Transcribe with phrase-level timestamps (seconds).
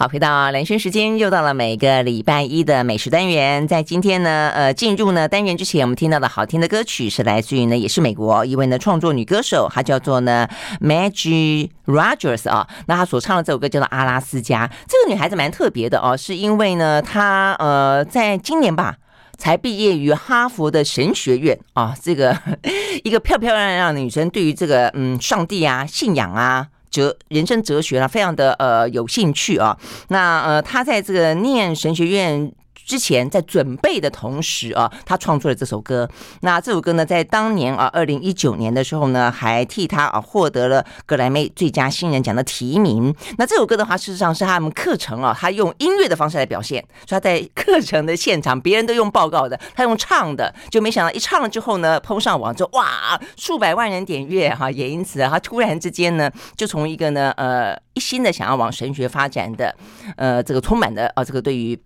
[0.00, 3.66] 好，回到兰萱时间，又到了每个礼拜一的美食单元。
[3.66, 10.48] 在今天呢，呃，进入呢单元之前，我们听到的好听的歌曲是来自于呢，也是美国一位呢创作女歌手，她叫做呢
[10.80, 12.68] Maggie Rogers 啊。
[12.86, 14.68] 那她所唱的这首歌叫做《阿拉斯加》。
[14.86, 18.98] 这个女孩子蛮特别的哦，是因为呢，她呃，在今年吧，
[19.36, 21.92] 才毕业于哈佛的神学院啊。
[22.00, 22.38] 这个
[23.02, 26.68] 一个漂漂亮亮的女生，对于这个嗯，上帝啊，信仰啊。
[26.90, 29.76] 哲人生哲学啊，非常的呃有兴趣啊。
[30.08, 32.52] 那呃，他在这个念神学院。
[32.88, 36.08] 之前在准备的同时啊，他创作了这首歌。
[36.40, 43.14] 那这首歌呢，在当年啊，二零一九年的时候呢，还替他啊获得了格莱美最佳新人奖的提名。
[43.36, 46.82] 那这首歌的话，事实上是他们课程啊，他用音乐的方式来表现。
[47.06, 59.76] 所以他在课程的现场，别人都用报告的，他用唱的，就没想到一唱了之后呢，PO 上网之后，哇，数百万人点阅哈，也因此啊，他突然之间呢，就从一个呢呃一心的想要往神学发展的
[60.16, 61.78] 呃这个充满的啊这个对于。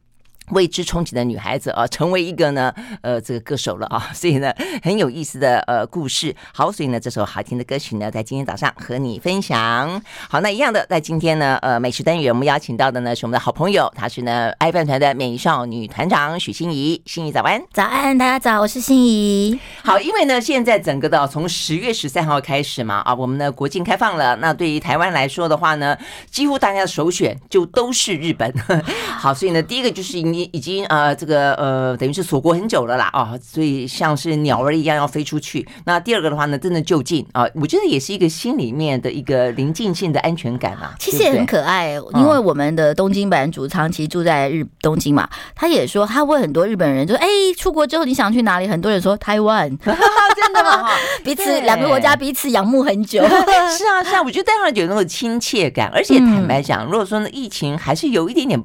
[0.50, 6.34] 为之憧憬的女孩子啊，成为一个呢，呃，这个歌手了啊， 所以呢，很有意思的呃故事。
[6.52, 10.02] 好，所以呢，这首好听的歌曲呢，在今天早上和你分享。
[10.28, 17.00] 好，那一样的，在今天呢，呃，美食单元我们邀请到的呢，是我们的好朋友，她是呢爱饭团的美少女团长许欣怡。
[17.06, 19.58] 心怡早安，早安，大家早，我是欣怡。
[19.84, 24.36] 好，因为呢，现在整个的从十月十三号开始嘛，啊，我们的国境开放了。
[24.36, 25.96] 那对于台湾来说的话呢，
[26.30, 28.52] 几乎大家的首选就都是日本。
[29.18, 30.52] 好，所以呢，第一个就是你。
[30.52, 35.66] 已经呃，这个呃，等于是锁国很久了啦啊，所以像是鸟儿一样要飞出去。
[35.86, 40.94] 那第二个的话呢，真的就近啊，我觉得也是一个心里面的一个临近性的安全感啊。
[40.98, 48.68] 其实也很可爱，因为我们的东京版主长期住在日东京嘛，他也说他问很多日本人说，哎，出国之后你想去哪里？
[48.68, 50.90] 很多人说台湾， 真的吗？
[51.24, 53.22] 彼此两个国家彼此仰慕很久。
[53.24, 58.62] 是啊，是啊，我觉得当然有那种亲切感，而且坦白讲，如果说呢，疫情还是有一点点。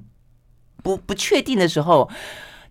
[0.88, 2.10] 不不确定的时候，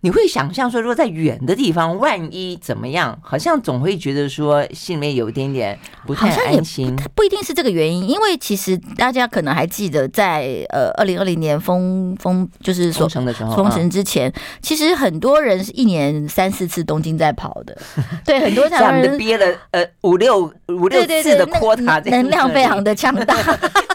[0.01, 6.95] 你会想象说，如果在远的地方，万一怎么样，好像总会觉得说心里面有一点点不太安心。
[6.95, 14.33] 不，不一定是这个原因，因为其实大家可能还记得在，在呃二零二零年封封就是说封城的时候，封城之前，
[14.63, 17.77] 其实很多人是一年三四次东京在跑的。
[18.25, 23.35] 对，很多台湾人憋了呃五六五六次的 quota，能量非常的强大。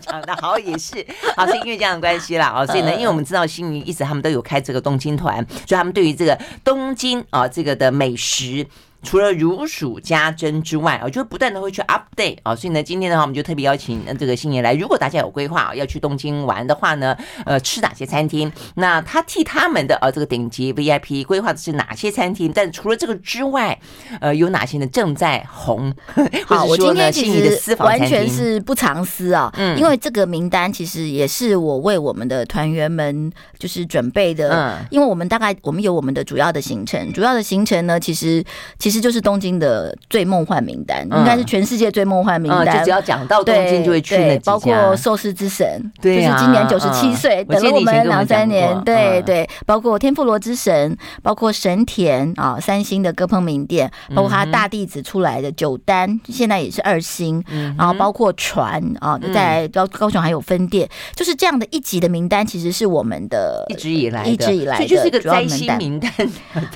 [0.00, 1.04] 讲的好也是，
[1.36, 8.66] 好是因为这样的关系啦，哦，所以呢，因为我们知道欣怡一直他们都有开这个东京团，所以他们对于这个东京啊这个的美食。
[9.02, 14.74] 除了如数家珍之外啊，就不断的会去 update 啊，所以呢，今天的话我们就特别邀请这个星爷来。
[14.74, 17.16] 如果大家有规划啊要去东京玩的话呢，
[17.46, 18.52] 呃，吃哪些餐厅？
[18.74, 22.52] 那他替他们的呃这个顶级 VIP 规划的是哪些餐厅？
[22.54, 23.78] 但除了这个之外，
[24.20, 25.92] 呃，有哪些呢正在红？
[26.44, 38.44] 好，我今天其实完全是不藏私啊，嗯，因为这个名单其实也是我为我们的团员们就是准备的，嗯，因为我们大概我们有我们的主要的行程，主要的行程呢，其实
[38.78, 38.89] 其实。
[38.90, 42.78] 其实就是东京的最梦幻名单，应该是全世界最梦幻名单。
[42.78, 44.36] 就只要讲到东京，就会去那。
[44.40, 48.76] 包括寿司之神，就是今年九十七岁，等了我们两三年。
[48.82, 57.44] 对对，包括天妇罗之神，包括神田啊，三星的歌烹名店，包括他大弟子出来的九丹，现在也是二星。
[57.78, 66.10] 然后包括船啊，在高高雄还有分店，就是这样的一级的名单，其实是我们的一直以来一直以来的就是一个灾星名单。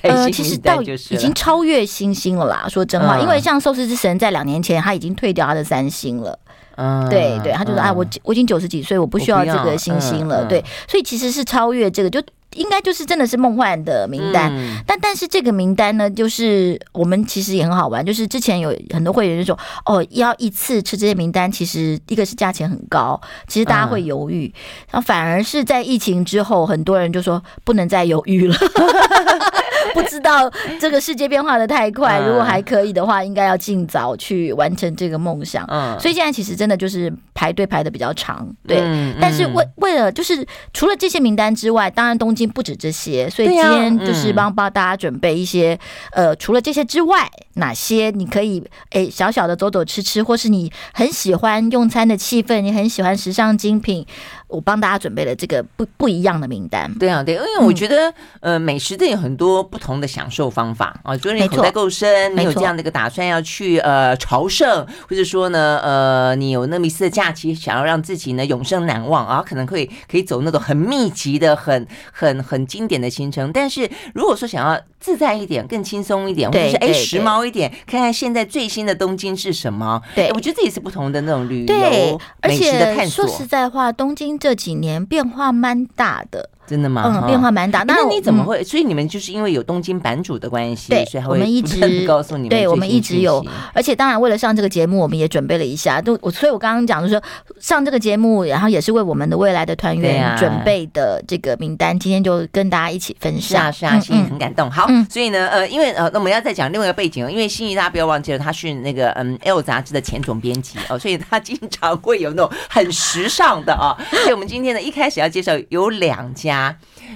[0.03, 6.39] 呃， 其实到已经超越新星星了啦，说真话，因为像寿司之神在两年前他已经退掉他的三星了，
[6.77, 12.23] 嗯，对对，他就说啊，我我已经九十几岁，我不需要这个星星了，对，所以其实是超越这个，就
[12.57, 14.53] 应该就是真的是梦幻的名单，
[14.87, 24.53] 但但是这个名单呢，就是我们其实也很好玩，就是之前有很多会员就说，哦，要一次吃这些名单，其实一个是价钱很高，其实大家会犹豫，
[24.91, 28.55] 然后反而是在疫情之后，很多人就说不能再犹豫了。
[29.93, 35.65] 不知道这个世界变化的太快，如果还可以的话，应该要尽早去完成这个梦想。
[35.69, 38.83] 嗯，所以现在其实真的就是排队排的比较长，对。
[39.21, 45.79] 但是为为了就是除了这些名单之外，当然东京不止这些，所以今天就是帮帮大家准备一些
[46.13, 54.07] 呃，除了这些之外，哪些你可以诶小小的走走吃吃，或是你很喜欢用餐的气氛，你很喜欢时尚精品。
[54.55, 56.93] 我帮大家准备了这个不不一样的名单。
[56.95, 61.17] 对啊，对，因为我觉得，呃，美食店有很多不同的享受方法啊。
[61.17, 73.51] 就是你口袋够深，你有这样的一个打算要去呃朝圣，或者说呢，呃，你有那么一次的假期，想要让自己呢永生难忘啊，可能可以可以走那种很密集的、很很很经典的行程。
[73.53, 80.01] 但是如果说想要自在一点、更轻松一点，或者是哎时髦一点，看看现在最新的东京是什么？
[80.15, 83.27] 对，我觉得这也是不同的那种旅游美食的探索。
[83.27, 84.35] 说实在话，东京。
[84.45, 86.51] 这几年变化蛮大的。
[86.67, 87.03] 真的吗？
[87.07, 87.83] 嗯，变化蛮大。
[87.87, 88.63] 那你怎么会？
[88.65, 93.45] 所以你们就是因为有东京版主的关系，对，所以我们一直告诉你们，对，我们一直有。
[93.73, 96.01] 而且当然，为了上这个节目，我们也准备了一下。
[96.01, 97.23] 都我，所以我刚刚讲的说，
[97.61, 101.99] 上这个节目，然后也是为我们的未来的团员准备的这个名单。
[101.99, 104.71] 今天就跟大家一起分享，是啊，是啊心里很感动。
[104.71, 113.93] 好，所以呢，呃，因为呃，那我们要再讲另外一个背景，因为心怡大家不要忘记了，他是那个嗯《L》杂志的前总编辑哦，所以他经常会有那种很时尚的啊。
[114.11, 116.54] 所以我们今天呢，一开始要介绍有两家。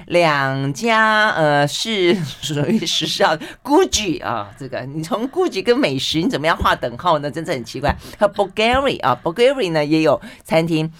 [0.06, 7.30] 两家呃是 属于时尚，Gucci 啊，这个你从 Gucci 跟美食你怎么样划等号呢？
[7.30, 7.94] 真的很奇怪。
[8.18, 10.90] 和 Bulgari 啊，Bulgari 呢也有餐厅，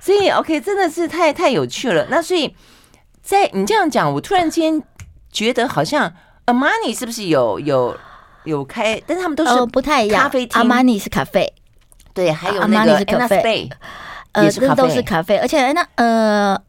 [0.00, 2.06] 所以 OK 真的是太太有趣了。
[2.10, 2.54] 那所以
[3.22, 4.82] 在你这样讲，我突然间
[5.30, 6.12] 觉得好像
[6.46, 7.96] Armani 是不是有有
[8.44, 9.00] 有开？
[9.06, 10.22] 但是他们都是不太一样。
[10.22, 11.52] 咖啡厅，Armani 是咖啡，
[12.14, 13.72] 对，还有那个 Anna Spade
[14.32, 16.60] 呃，这都是咖啡，而且那呃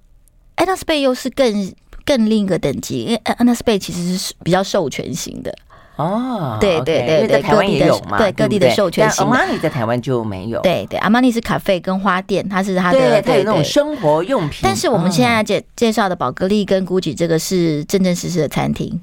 [0.58, 1.74] Anna Spade 又是更。
[2.06, 5.54] 更另一个等级，因为 Anna Spade 其实是比较授权型的
[5.98, 9.26] 哦，对对对对，台湾也有嘛，对各地的授权型。
[9.26, 14.62] 阿玛尼在台湾就没有，对对，阿玛尼是咖啡跟花店，它是它的，对，它有那种生活用品。
[14.64, 18.98] 但是我们现在介介绍的宝格丽跟 Gucci 这个是真正实实的餐厅，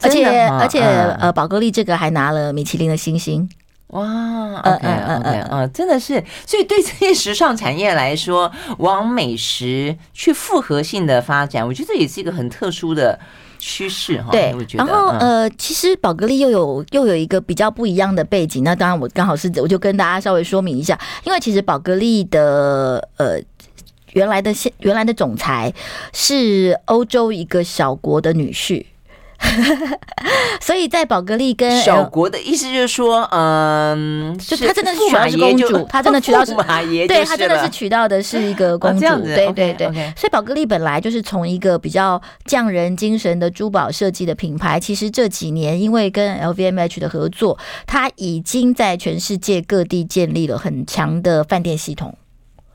[0.00, 0.80] 而且而且
[1.18, 3.48] 呃，宝格丽这个还拿了米其林的星星。
[3.88, 13.16] 哇，OK OK，嗯，真的是，所以对这些时尚产业来说， 往美食去复合性的发展，我觉得这也是一个很特殊的
[13.58, 14.32] 趋势哈。
[14.32, 23.38] 对，然后呃，其实宝格丽又有又有一个比较不一样的背景，那当然我刚好是 我就跟大家稍微说明一下，因为其实宝格丽的呃
[24.14, 25.72] 原来的现原来的总裁
[26.12, 28.84] 是欧洲一个小国的女婿。
[30.60, 39.88] 所以在宝格丽跟小国的意思就是说，嗯，就他真的是娶到是公主，他真的 娶到是马爷，对他真的是娶到的是一个 公主，对对对。
[40.16, 52.16] 所以宝格丽本来就是从一个比较匠人精神的珠宝设计的品牌，其实这几年因为跟 LVMH 的合作，他已经在全世界各地建立了很强的饭店系统。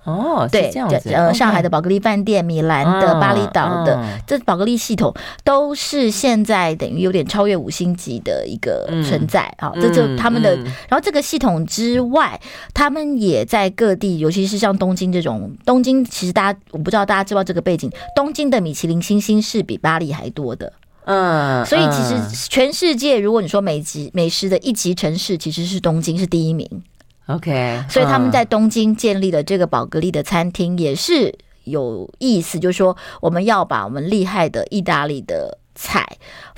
[0.06, 1.10] 哦，对，这样子。
[1.12, 5.14] 呃，上海的宝格丽饭店、米兰的、巴厘岛的，这宝格丽系统
[5.44, 9.72] 都是现在等于有点超越五星级的一个存在啊。
[9.76, 12.40] 这就他们的，然后这个系统之外，
[12.74, 20.72] 他们也在各地，尤其是像东京这种，东京其实大家我不知道大家知道这个背景，东京的米其林星星是比巴黎还多的。
[21.06, 26.68] 嗯，所以其实全世界，如果你说美籍美食的一级城市，其实是东京是第一名。
[27.30, 31.34] OK，所以他们在东京建立了这个宝格丽的餐厅，也是
[31.66, 36.04] 有意思，就是说我们要把我们厉害的意大利的菜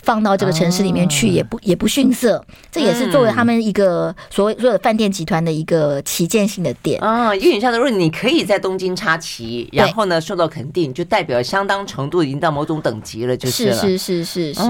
[0.01, 2.41] 放到这个城市里面去，也不也不逊色。
[2.71, 7.35] 这也是作为他们一个所谓所有的饭店集团的一个旗舰性的店啊。
[7.35, 14.61] 有点像，如果你可以在东京插旗，然后呢受到肯定，就代表相当程度已经到某种等级了，就是是是是是是。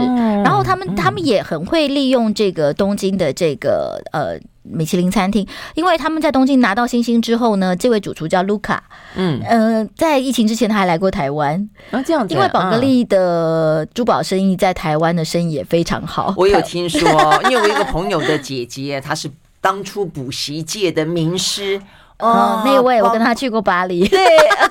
[0.43, 4.39] 然后他们他们也很会利用这个东京的这个呃。
[4.63, 8.83] 米其林餐厅，因为他们在东京拿到星星之后呢，这位主厨叫卢卡，
[9.15, 16.33] 嗯呃，在疫情之前他还来过台湾啊，这样子，因为宝格丽的珠宝生意在台湾的生意也非常好。
[16.37, 17.01] 我有听说，
[17.49, 19.29] 因为我一个朋友的姐姐，她是
[19.59, 21.81] 当初补习界的名师。
[22.21, 24.19] 哦，那位我跟他去过巴黎，对，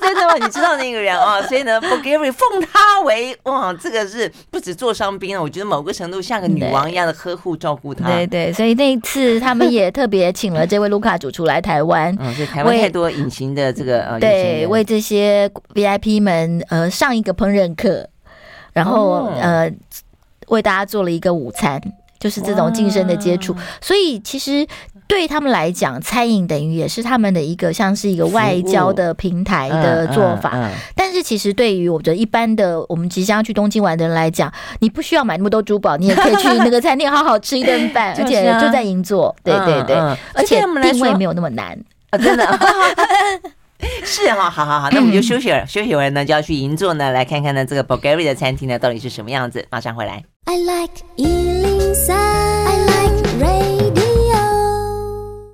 [0.00, 0.34] 真的吗？
[0.40, 1.42] 你知道那个人啊？
[1.42, 8.06] 所以呢，Bulgari 奉他为哇，这个是不止座上宾啊，我觉得某个程度像个女王一样的呵护照顾他。
[8.06, 18.08] 对对，所以那一次 他们也特别请了这位卢卡主厨来台湾，嗯，所以台湾太多隐形的这个呃，对，为这些 VIP 们呃上一个烹饪课，
[18.72, 19.68] 然后呃
[20.48, 21.80] 为大家做了一个午餐，
[22.20, 24.66] 就是这种近身的接触，所以其实。
[25.10, 30.52] 对他们来讲，餐饮等于也是他们的一个像是一个外交的平台的做法。
[30.54, 39.34] 嗯嗯嗯、但是其实对于我觉得一般的我们即将去东京玩的人来讲，你不需要买那么多珠宝，你也可以去那个餐厅好好吃一顿饭， 而且就在银座。
[39.42, 41.76] 对对对，嗯嗯、而且定位没有那么难，
[42.10, 42.46] 啊、真的。
[44.04, 49.66] 是哈，好好好，那我们就休息了，休息完呢就要去银座呢，来看看呢这个 Bulgari 的餐厅呢到底是什么样子。
[49.70, 50.22] 马上回来。
[50.44, 51.02] I like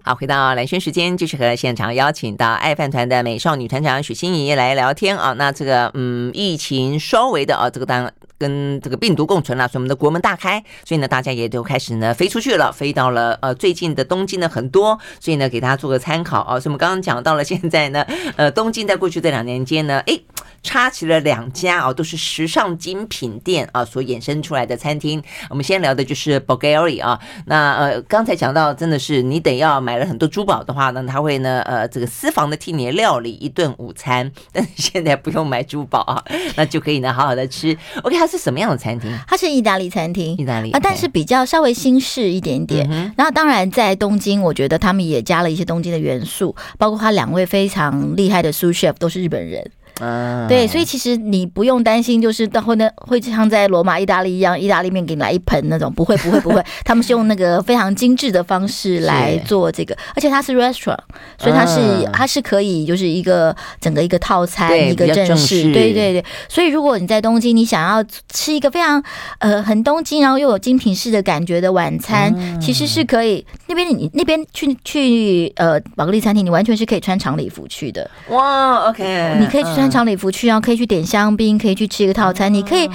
[0.09, 5.33] 好，回到蓝轩时间，继续和现场邀请到爱饭团的美少女团长许心怡来聊天啊。
[5.33, 16.61] 那这个嗯，疫情稍微的啊，这个当跟这个病毒共存了，所以我们的国门大开，所以呢，大家也都开始呢飞出去了，飞到了呃最近的东京呢很多，所以呢，给大家做个参考啊。
[16.61, 18.05] 所以我们刚刚讲到了现在呢，
[18.37, 20.23] 呃，东京在过去这两年间呢，诶，
[20.63, 25.23] 插起了两家啊，都是时尚精品店啊所衍生出来的餐厅。
[25.49, 36.23] 我们先聊的就是 Bulgari 啊，那呃刚才讲到，真的是你得要买了很多珠宝的话呢，他会呢呃这个私房的替你料理一顿午餐， 但是现在不用买珠宝啊，
[36.57, 37.77] 那就可以呢好好的吃。
[38.03, 39.17] OK，它是什么样的餐厅？
[39.29, 42.85] 它是意大利餐厅，意大利啊，但是比较稍微新式一点点。
[42.91, 49.65] 嗯、然后当然在东京，我觉得他们也加了一些东京的元素，包括他两位非常厉害的 sous chef 都是日本人。
[50.01, 60.99] 嗯，对，所以其实你不用担心，就是到会呢会像在罗马意大利一样，意大利面给你来一盆那种，不会不会不会，他们是用那个非常精致的方式来做这个，而且它是 restaurant，
[61.39, 69.03] 所以它是、嗯、它是可以就是一个整个一个套餐一个正式，对对对，所以如果你在东京，你想要吃一个非常
[69.39, 78.11] 呃很东京，然后又有精品式的感觉的晚餐，嗯、其实是可以那边你那边去去呃宝格丽餐厅，你完全是可以穿长礼服去的。
[78.29, 79.86] 哇，OK，你可以去穿。
[79.87, 82.53] 穿长礼服去，然后可以去点香槟，可以去吃一个套餐。
[82.53, 82.91] 你可以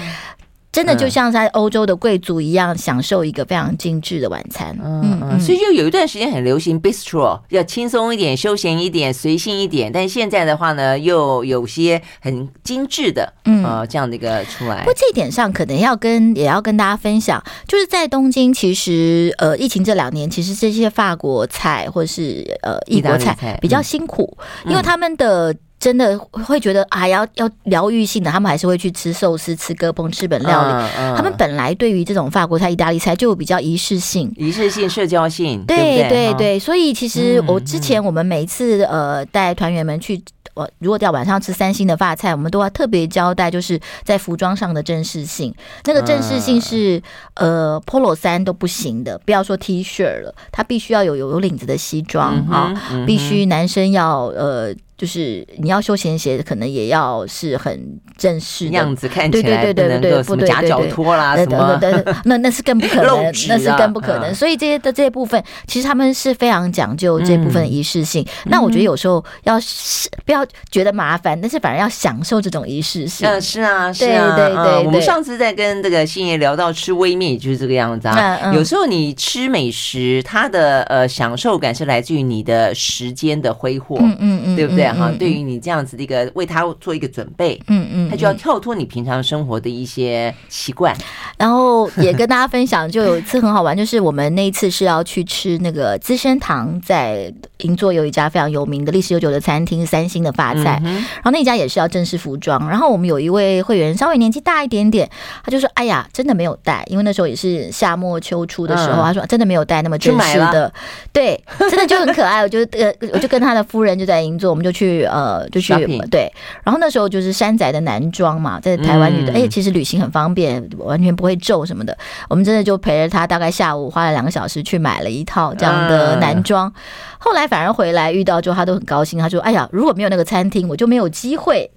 [0.74, 4.78] 真的就像在欧洲的贵族一样，享受一个非常精致的晚餐。
[4.84, 9.90] 嗯嗯，所以就有一段时间很流行 bistro，要轻松一点、休闲一点、随性一点。
[9.90, 14.80] 但现在的话呢，又有些很精致的，嗯，这样的一个出来。
[14.80, 25.56] 不过这一点上，可能要跟也要跟大家分享，就是在东京，其实呃，疫情这两年，其实这些法国菜或者是呃异国菜比较辛苦，因为他们的。
[25.82, 30.74] 真的会觉得啊，要要疗愈性的，他们还是会去吃寿司、吃割烹、吃本料理。
[30.76, 36.60] 嗯嗯、他们本来对于这种法国菜、意大利菜就比较仪式性、仪式性、社交性，对对对。
[36.60, 40.22] 所以其实我之前我们每一次呃带团员们去，
[40.54, 45.52] 我如果要晚上吃三星的发菜，我们都要特别交代，就是在服装上的正式性。
[45.86, 47.02] 那个正式性是
[47.34, 52.72] 呃 Polo 衫都不行的，不要说 T 恤了，它必须要有有有领子的西装啊，
[53.08, 54.72] 必须男生要呃。
[55.02, 61.82] 就是你要休闲鞋，可能也要是很正式的样子，看起来对对对对对对，什么夹脚拖啦什么，
[62.26, 64.32] 那那是更不可能，那是更不可能。
[64.36, 68.24] 所以这些的这些部分，其实他们是非常讲究这部分的仪式性。
[68.46, 73.28] 那我觉得有时候要是不要觉得麻烦，但是反而要享受这种仪式性。
[73.28, 74.86] 嗯，是啊，是啊，对对对。
[74.86, 78.52] 我们上次在跟这个星爷聊到吃微面，就是这个样子啊。
[78.54, 84.91] 有时候你吃美食，它的呃享受感是来自于你的时间的挥霍，嗯嗯嗯，对不对？
[84.94, 90.96] 哈，对于你这样子的一个为他做一个准备，嗯嗯，他就要跳脱你平常生活的一些习惯，
[91.38, 105.10] 然后也跟大家分享，就有一次很好玩，就是我们那一次是要去吃那个资生堂在银座有一家非常有名的历史悠久的餐厅，三星的发菜，然后那家也是要正式服装，然后我们有一位会员稍微年纪大一点点，
[105.44, 110.72] 他就说：“哎呀，真的没有带，因为那时候也是夏末秋初的时候，他说真的没有带那么正式的，
[111.14, 114.81] 对，真的就很可爱。”我就呃，我就跟他的夫人就在银座，我们就去。
[115.10, 115.74] 呃，就去
[116.10, 116.32] 对，
[116.64, 121.98] 然后那时候就是山仔的男装嘛，在台湾女的，哎，其实旅行很方便，完全不会皱什么的。
[122.30, 126.72] 我们真的就陪着他，大概下午花了两个小时去买了一套这样的男装。
[127.18, 131.70] 后来反而回来遇到之后，他都很高兴，他说：“哎呀，如果没有那个餐厅，我就没有机会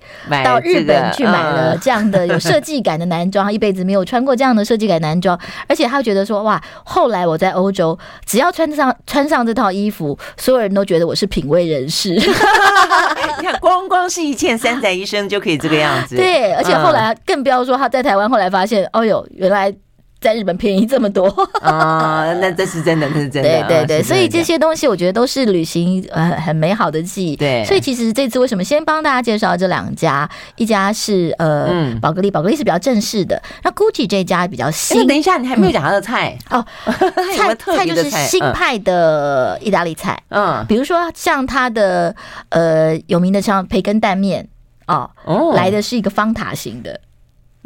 [0.42, 3.44] 到日本去买了这样的有设计感的男装。
[3.44, 12.18] 他一辈子没有穿过这样的设计感男装，而且他觉得说，哇，后来我在欧洲，只要穿上穿上这套衣服，所有人都觉得我是品味人士。”
[13.38, 16.16] 你看，光光是一件三宅一生就可以这个样子。
[16.16, 19.74] 对，而且后来更不要说他在台湾，后来发现，哦哟，原来
[20.24, 21.28] 在日本便宜这么多
[21.60, 22.32] 啊！
[22.40, 23.48] 那这是真的，这是真的。
[23.68, 27.36] 对对对，所以这些东西我觉得都是旅行呃很美好的记忆。
[27.36, 30.26] 对，所以其实这次为什么先帮大家介绍这两家？
[30.56, 33.40] 一家是呃宝格丽，宝格丽是比较正式的。
[33.62, 35.06] 那 Gucci 这家比较新。
[35.06, 36.64] 等一下，你还没有讲他的菜哦。
[37.36, 40.18] 菜菜就是新派的意大利菜。
[40.30, 42.16] 嗯，比如说像它的
[42.48, 44.48] 呃有名的像培根蛋面
[44.86, 45.10] 哦，
[45.54, 46.98] 来的是一个方塔型的。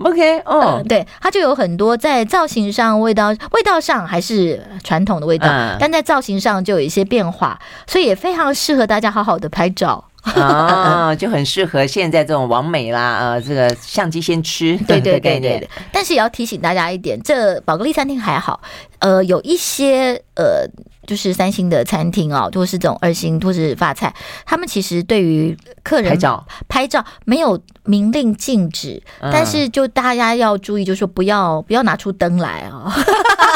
[0.02, 0.64] OK，哦、oh.
[0.80, 5.76] 嗯，对，它就有很多在造型上、味道、味道上还是传统的味道，uh.
[5.80, 10.04] 但在造型上就有一些变化，所以也非常适合大家好好的拍照。
[10.22, 15.70] 啊， 就很适合现在这种完美啦，呃，这个相机先吃，对 对对对对。
[15.90, 18.60] 但是也要提醒大家一点，这宝格丽餐厅还好，
[18.98, 20.66] 呃，有一些呃，
[21.08, 32.94] 就是三星的餐厅哦，或是这种二星或是法菜，他们其实对于客人拍照拍照没有明令禁止，但是就大家要注意，就是说不要不要拿出灯来啊。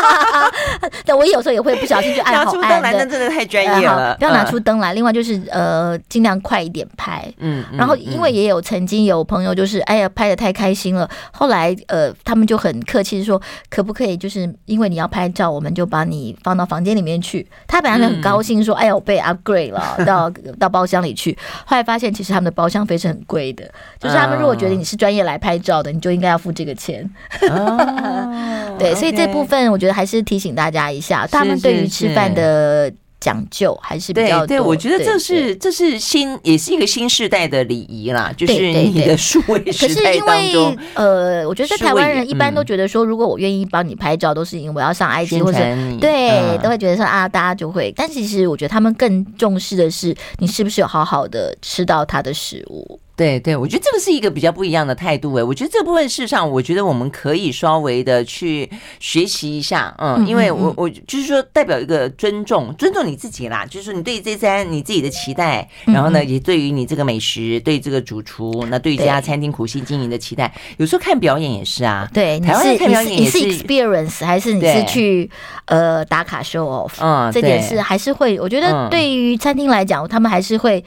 [1.05, 4.93] 但我有时候也会不小心就按 好按的，那真的太专业了，不要拿出灯来。
[4.95, 7.27] 另外就是呃，尽量快一点拍。
[7.39, 17.47] 嗯，然后因为也有曾经有朋友就是哎呀拍的太开心了，后来呃他们就很客气说可不可以就是因为你要拍照，我们就把你放到房间里面去。
[17.67, 23.65] 他本来就很高兴说哎呀我被 upgrade 了到到包厢里去，后来发现其实他们的包厢费是很贵的，
[23.99, 27.09] 就是他们如果觉得你是专业来拍照的，你就应该要付这个钱。
[28.83, 34.47] 对，所以这部分我觉得还是提醒大家一下，他们对于吃饭的讲究还是比较多。
[34.49, 40.77] 对，我觉得这是这是新，也是一个新时代的礼仪啦，就是你的数位时代当中。
[40.95, 45.59] 呃，我觉得在台湾人一般都觉得说，如果我愿意帮你拍照，都是因为我要上 IG 或者
[46.01, 47.93] 对，都会觉得说啊，大家就会。
[47.97, 52.99] 但其实我觉得他们更重视的是，你是不是有好好的吃到他的食物。
[53.15, 55.43] 对对，我觉得这个是一个比较不一样的态度诶。
[55.43, 58.69] 我觉得这部分事实上，我觉得我们可以稍微的去
[59.01, 75.31] 学习一下，嗯，因为我我就是说代表一个尊重，尊重你自己啦，就是说你对这餐你自己的期待，然后呢，也对于你这个美食，对这个主厨，那对于这家餐厅苦心经营的期待，有时候看表演也是啊，对，台湾看表演也是，你是 experience 还是你是去
[75.67, 76.93] 呃打卡 show off？
[76.99, 80.83] 嗯，这点是还是会，我觉得对于餐厅来讲，他们还是会。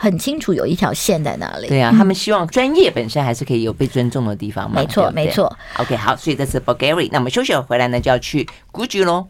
[0.00, 1.66] 很清楚有一条线在哪里。
[1.66, 4.80] 对啊，他们希望专业本身还是可以有被尊重的地方嘛。
[4.80, 5.52] 没错，没错。
[5.78, 9.26] OK，好，所以这次 Bulgari，那我们休息回来呢，就要去 Gucci 喽。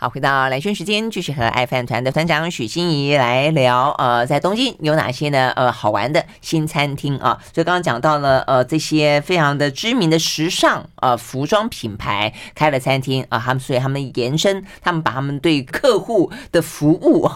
[0.00, 3.90] 好，回到兰萱时间，继续和爱饭团的团长许心怡来聊。
[3.98, 5.50] 呃，在东京有哪些呢？
[5.56, 7.36] 呃，好玩的新餐厅啊。
[7.52, 17.28] 所以刚刚讲到了，呃，这些非常的知名的时尚呃服装品牌开了餐厅啊，他们所以他们延伸，他们把他们对客户的服务，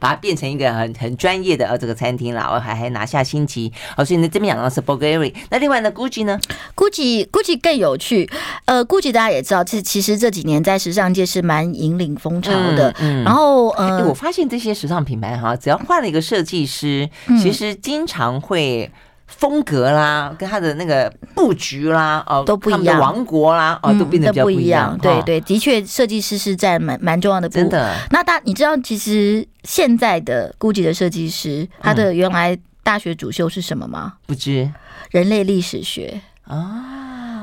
[0.00, 3.72] 把它变成一个很很专业的呃这个餐厅了，还还拿下星级。
[3.96, 6.40] 好，所以呢这边讲到是 Bulgari，那另外呢 Gucci 呢
[6.74, 8.28] ？Gucci Gucci 更有趣。
[8.64, 18.90] 呃，Gucci 大家也知道，其实其实这几年在时尚界是蛮引领风潮的，嗯嗯、然后呃、欸，我发现这些时尚品牌哈，只要换了一个设计师，嗯、其实经常会
[19.28, 24.96] 风格啦，跟他的那个布局啦，哦，都不一样，王国啦，哦，都变得比较不一样。
[24.96, 27.62] 嗯、对对，的确，设计师是占蛮蛮重要的部分。
[27.62, 34.14] 真的，那大你知道，其实现在的 GUCCI 的设计师，他的原来大学主修是什么吗？
[34.26, 34.68] 不知，
[35.10, 36.99] 人类历史学啊。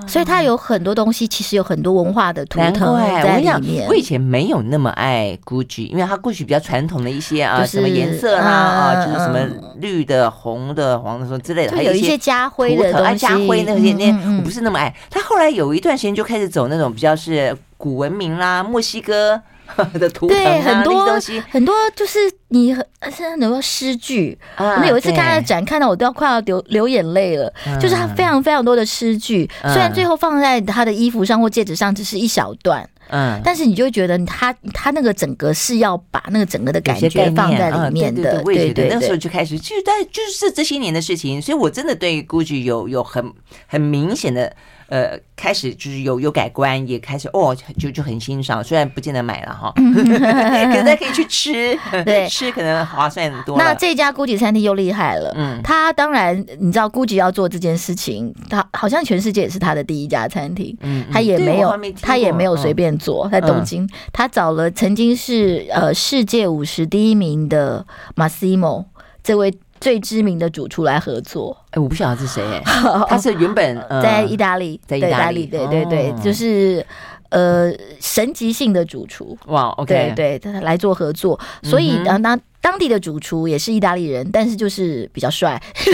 [0.07, 3.87] 所以它有很多东西，其实有很多文化的图腾在里面。
[3.87, 9.39] 我以前没有那么爱 Gucci，因为它 Gucci 比较传统的一些啊，什么颜色啦啊，就是什么
[9.79, 13.17] 绿的、红的、黄的什么之类的，还有一些家徽的东西。
[13.17, 14.95] 家徽那些那我不是那么爱。
[15.10, 19.41] 他后来有一段时间就开始走那种比较是古文明啦，墨西哥。
[19.99, 24.38] 的图腾啊，对，很多东西很多，就是你很现在很多诗句。
[24.58, 27.51] 我们有一次看他的展，看到我都要快要流流眼泪了。
[27.80, 38.41] 就是他非常非常多的诗句，虽然最后放在他的衣服上或戒指上只是一小段，嗯，但是你就会觉得他他那个整个是要把那个整个的感觉放在里面的。
[38.43, 43.34] 对对，那时候就开始，就在就是这些年的事情，所以我真的对 Gucci 有有很
[43.67, 44.53] 很明显的。
[44.89, 48.63] 呃，开始就是有有改观，也开始哦，就就很欣赏。
[48.63, 53.58] 虽然不见得买了哈， 可能可以去吃，对， 吃可能划算很多。
[53.58, 68.86] 那这家 GUCCI 餐厅又厉害了，嗯，他当然你知道 GUCCI 要做这件事情，他好像全世界也是他的第一家餐厅，嗯，他也没有他也没有随便做，在东京，他找了曾经是呃世界五十第一名的 Massimo
[69.21, 69.54] 这位。
[69.79, 72.61] 最知名的主厨来合作，哎，我不晓得是谁， 哎，
[73.07, 76.85] 他是原本在意大利，在意大利，对对对，就是
[77.29, 85.61] 呃神级性的主厨，哇，OK，对对，他来做合作，所以当当当地的主厨也是意大利人，但是就是比较帅，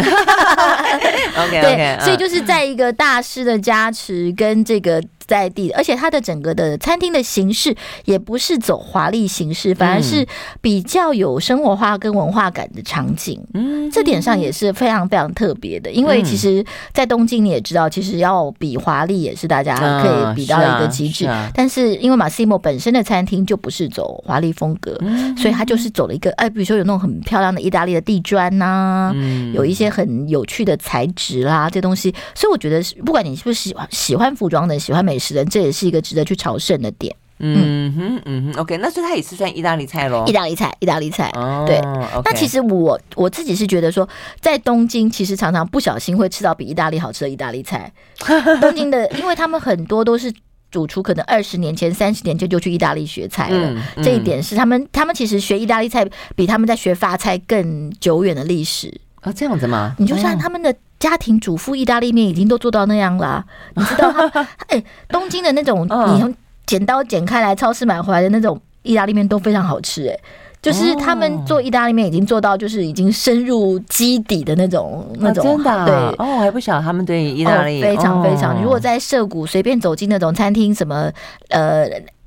[1.38, 5.04] OK， 对，所以就是在一个大师的加持跟这个。
[5.26, 10.26] 在地，而且它的整个的餐厅的形式也不是走华丽形式，反而是
[10.62, 13.42] 比较有生活化跟文化感的场景。
[13.54, 15.90] 嗯，这点上也是非常非常特别的。
[15.92, 21.28] 因为其实，在东京你也知道，其实要比华丽也是大家可以比到一个极致。
[21.54, 24.96] 但是因为马西莫本身的餐厅就不是走华丽风格，
[25.38, 29.14] 所以他就是走了一个哎，比如说有那种很漂亮的意大利的地砖呐，
[29.54, 32.14] 有一些很有趣的材质啦，这东西。
[32.36, 35.14] 所以我觉得，不管你是不是喜欢喜欢服装的，喜欢美。
[35.24, 37.16] 美食人，这也是一个值得去朝圣的点。
[37.40, 40.24] 嗯哼，嗯哼，OK，那所以它也是算意大利菜喽？
[40.28, 41.30] 意大利菜，意大利菜。
[41.36, 41.78] 哦，对。
[41.78, 44.08] Okay 那其实我我自己是觉得说，
[44.40, 47.92] 在东京其实常常不小心会吃到比意大利好吃的意大利菜。
[48.62, 50.32] 东京的，因为他们很多都是
[50.72, 53.72] 主厨，可能二十年前、三十年前就去意大利学菜了。
[53.72, 59.02] 嗯嗯、这一点是他们，他们其实学意大利菜比他们在学法菜更久远的历史。
[59.22, 59.96] 啊，这样子吗？
[59.98, 60.74] 你就像他们的。
[61.04, 63.46] 家庭主妇意大利面已经都做到那样啦、啊。
[63.76, 66.34] 你知道他，哎、欸，东京的那种，你从
[66.66, 70.20] 剪刀剪开来，超市买回来的那种意大利面都非常好吃、欸，哎。
[70.62, 78.64] 就是他们做意大利面已经做到，就是已经深入基底的那种那种，真的对哦，我还不晓得他们对意大利非常非常。
[78.64, 81.12] 如果在涩谷随便走进那种餐厅，什么
[81.50, 81.86] 呃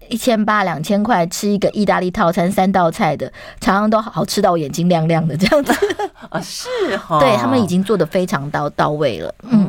[0.09, 5.73] 一千八两千块吃一个意大利套餐三道菜的，常常都好吃到我眼睛亮亮的这样子。
[6.31, 9.66] 啊，是哈，对他们已经做的非常到到位了，嗯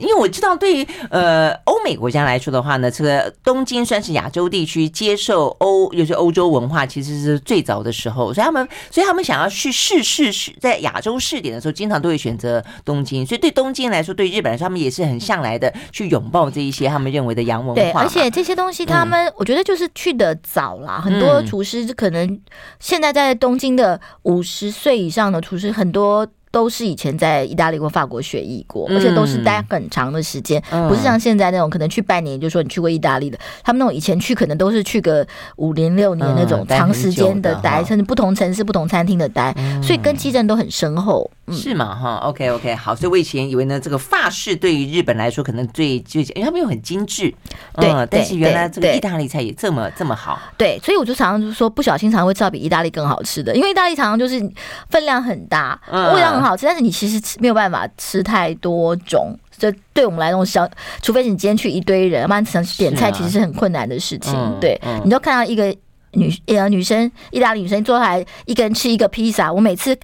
[0.00, 13.24] 因为我知道，对于呃欧美国家来说的话呢，这个东京算是亚洲地区接受欧，尤其欧洲文化，其实是最早的时候，所以他们，所以他们想要去试试试，在亚洲试点的时候，经常都会选择东京。
[13.26, 17.74] 所以对东京来说，对日本来说，他们也是很向来的去拥抱这一些他们认为的洋文化。
[17.74, 21.00] 对，而且这些东西他们，我觉得就是去的早啦。
[21.00, 22.40] 很多厨师可能
[22.80, 26.26] 现在在东京的五十岁以上的厨师很多。
[26.56, 33.38] 都是以前在意大利或法国学艺过，而且都是待很长的时间，嗯、不是像现在那种可能去半年就说你去过意大利的。
[33.62, 41.30] 他们那种以前去可能都是去个五年六年那种长时间的待，甚至不同城市、不同餐厅的待，所以根基真的都很深厚。
[41.48, 41.94] 嗯、是嘛？
[41.94, 42.96] 哈，OK OK，好。
[42.96, 47.32] 所以我以前以为呢，这个法式对于日本来说可能最最，因为他们又很精致，
[47.74, 48.08] 对、嗯。
[48.10, 50.40] 但是原来这个意大利菜也这么这么好。
[50.56, 54.40] 对，所以我就常常就说，不小心常常会吃到比意大利更好吃的，因为意大利常常就是
[54.88, 57.16] 分量很大，味道很好吃，但是你其实。
[57.38, 60.68] 没有办法吃太多种，这对我们来说，小
[61.02, 64.32] 除非你今天去一堆人，不然想点菜其实是很困难的事情。
[64.34, 65.74] 啊、对，嗯、你都看到一个
[66.12, 69.98] 女呃女生，意大利女生坐下来一个人吃一个披萨，我每次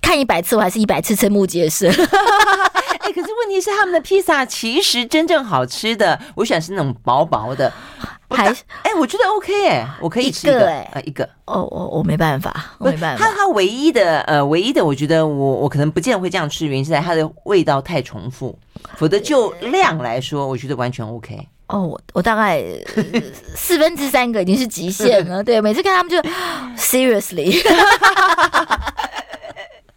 [0.00, 1.88] 看一百次，我还是一百次瞠目结舌。
[1.90, 7.72] 哎，可是问题是他们的披萨其实真正好吃的，我喜欢是那种薄薄的。
[8.30, 13.24] 还是哎，我觉得 OK 哎，我可以吃一个哎，一个哦，我我没办法，我没办法。
[13.24, 18.58] 它它唯一的呃，唯一的，我觉得我我可能不见得会这样吃，原因是在它的味道太重复，
[18.96, 21.48] 否则就量来说，我觉得完全 OK。
[21.68, 22.64] 哦，我我大概
[23.54, 26.18] 四分之三个已经是极限了，对，每次看他们就
[26.76, 27.60] seriously。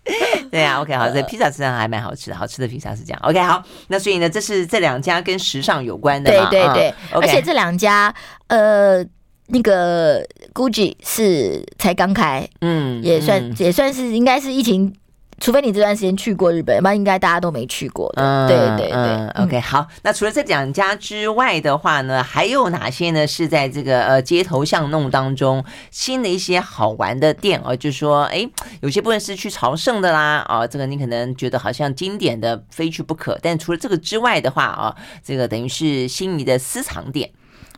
[0.51, 3.19] 对啊， OK，好，这披萨实际上还蛮好吃的，好吃的披萨是这样。
[3.23, 8.13] OK，好，那所以呢，这是这两家跟时尚有关的嘛，对对对，嗯 okay、而且这两家，
[8.47, 9.05] 呃，
[9.47, 14.93] 那个 Gucci 是才刚开，嗯，也算、嗯、也算是应该是疫情。
[15.41, 18.21] 除非你这段时间去过日本，不然应该大家都没去过的。
[18.21, 19.87] 嗯、对对对、嗯、，OK，好。
[20.03, 23.25] 那除了这两家之外的话呢，还有哪些呢？
[23.25, 28.47] 是在这个呃街头巷弄当中新的一些好玩的店哦，就是说，哎，
[28.81, 33.35] 有些部分是去朝圣的啦，啊、哦，这个你可能觉得好像经典的非去不可。
[33.41, 37.31] 但除了这个之外的话啊、哦，这个等于是心仪的私藏店。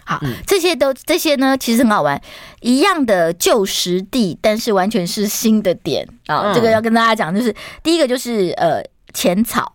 [0.05, 2.21] 好，这些都这些呢，其实很好玩，
[2.61, 6.49] 一样的旧实地，但是完全是新的点啊。
[6.49, 8.81] 哦，这个要跟大家讲，就是第一个就是呃
[9.13, 9.71] 浅草。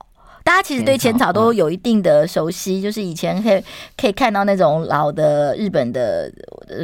[0.48, 3.62] 大家其实对浅草都有一定的熟悉，就是以前可以
[3.98, 6.32] 可以看到那种老的日本的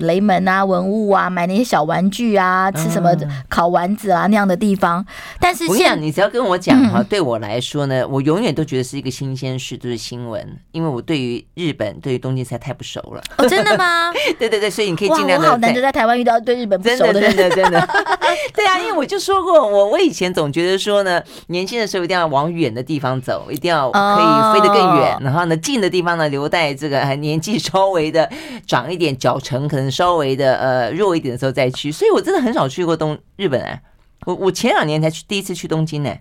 [0.03, 3.11] 雷门啊、文物啊，买那些小玩具啊，吃什么
[3.49, 5.03] 烤丸子啊那样的地方。
[5.41, 13.23] 但是现在你只要跟我讲哈，对我来说呢，我永远都觉得是一个新鲜事，就是新闻，因为我对于日本、对于东京实在太不熟了。
[13.39, 14.13] 哦，真的吗？
[14.39, 15.47] 对对对，所以你可以尽量的。
[15.47, 17.89] 我好难得在台湾遇到对日本不熟的人，真的真的。
[18.55, 23.51] 对啊，因为我就说过，我我以前总觉得说呢，年轻的时候一定要往远的地方走。
[23.55, 25.23] 一定要可以飞得更远，oh.
[25.25, 28.29] 然后呢，近的地方呢，留待这个还年纪稍微的
[28.67, 31.91] 长一点，脚程可能稍微的呃弱一点的时候再去。
[31.93, 33.81] 所以我真的很少去过东日本哎，
[34.27, 36.13] 我我前两年才去第一次去东京呢，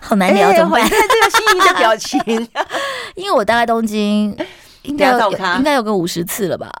[0.00, 0.88] 好难聊怎么办？
[0.88, 2.48] 这个心仪的表情，
[3.14, 4.36] 因为我大概东京
[4.82, 6.72] 应该有 应该有个五十次了吧。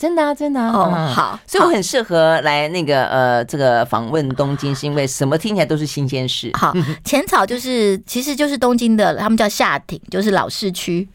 [0.00, 6.50] 真的啊，真的啊，哦，好，所以我很适合来那个呃，这个访问东京，是因为什么听起来都是新鲜事。
[6.54, 6.72] 好，
[7.04, 11.06] 浅草就是其实就是东京的，他们叫下町，就是老市区，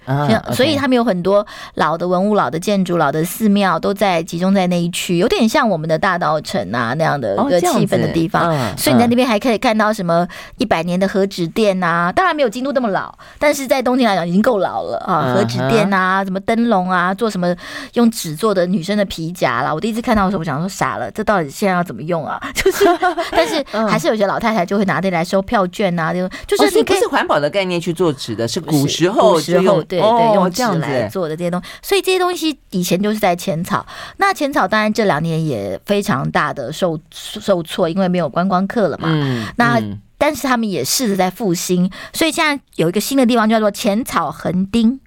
[0.54, 1.44] 所以他们有很多
[1.74, 8.54] 老的文物、老的建筑、老的寺庙都在集中在那一区，有点像我们的大稻城啊那样的一个气氛的地方。
[8.78, 10.28] 所以你在那边还可以看到什么
[10.60, 15.34] 一百年的和纸店啊，当然没有京都那么老，但是在东京来讲已经够老了啊。
[15.34, 17.52] 和纸店啊，什么灯笼啊，做什么
[17.94, 18.75] 用纸做的。
[18.76, 22.40] 女生的皮夹啦，我第一次看到的时候，我想说傻了，这到底现在要怎么用啊？
[22.54, 22.86] 就是，
[23.32, 33.86] 但是还是有些老太太就会拿这来收票券啊，就就是你可以是环保的概念去做纸的，是古时候古时候对对用纸来做的这些东西，所以这些东西以前就是在浅草。
[34.18, 39.08] 那浅草当然这两年也非常大的受受挫，因为没有观光客了嘛。
[39.12, 39.82] 嗯，那
[40.18, 45.00] 但是他们也试着在复兴，所以现在有一个新的地方叫做浅草横町。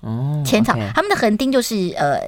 [0.00, 2.20] 哦，浅草他们的横丁就是呃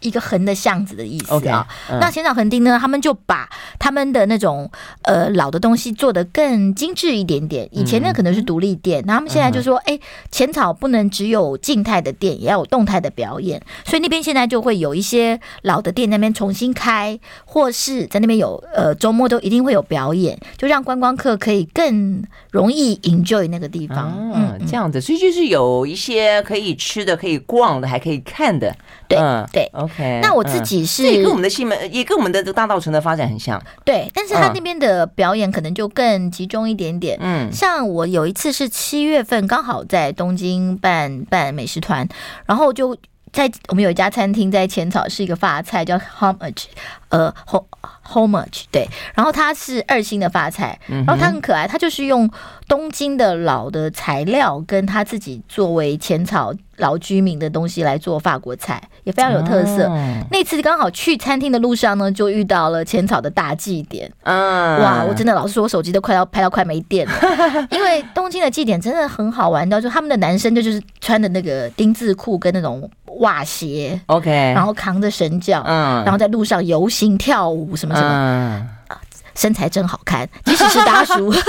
[0.00, 1.66] 一个横的巷子的意思啊。
[2.00, 4.70] 那浅草横丁呢，他们就把他们的那种
[5.02, 7.68] 呃老的东西做得更精致一点点。
[7.70, 9.98] 以前呢可能是独立店，那他们现在就说，哎，
[10.30, 13.62] 浅草不能只有静态的店，也要有动态的表演。
[13.84, 24.32] 所以那边现在就会有一些老的店那边重新开，或是在那边有呃周末都一定会有表演，就让观光客可以更容易 enjoy 那个地方。
[24.34, 27.11] 嗯，这样子，所以就是有一些可以吃的。
[27.16, 28.74] 可以逛的，还可以看的，
[29.08, 30.20] 对、嗯、对，OK。
[30.22, 34.10] 那我自己是、嗯、也跟我们的西门，也跟我们的这个大道城的发展很像，对。
[34.14, 37.18] 但是他那边的表演可能就更集中一点点。
[37.20, 42.08] 嗯，像我有一次是七月份，刚好在东京办办美食团，
[42.46, 42.96] 然后就
[43.32, 46.64] 在我们有一家餐厅在浅草，是一个法菜叫 Homage，
[47.08, 47.32] 呃
[48.06, 48.88] ，Homage 对。
[49.14, 52.30] 然后它是二星的发菜，然后它很可爱，它就是用
[52.68, 56.52] 东京的老的材料跟他自己作为浅草。
[56.78, 59.86] 老居民的东西来做法国菜，也非常有特色。
[59.86, 59.96] 哦、
[60.32, 64.10] 那次刚好去餐厅的路上呢，就遇到了浅草的大祭典。
[64.24, 67.12] 嗯，哇，我真的老是说，我手机都快要拍到快没电了。
[67.70, 78.08] 因为东京的祭典真的很好玩，到就他们的男生就就是穿的那个丁字裤跟那种袜鞋，OK，然后扛着神轿，嗯，然后在路上游行跳舞什么什么，
[78.88, 78.96] 嗯、
[79.34, 81.32] 身材真好看，即使是大叔。